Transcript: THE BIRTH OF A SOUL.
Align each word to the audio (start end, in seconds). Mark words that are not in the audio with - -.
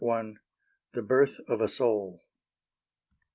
THE 0.93 1.03
BIRTH 1.03 1.39
OF 1.47 1.61
A 1.61 1.67
SOUL. 1.69 2.21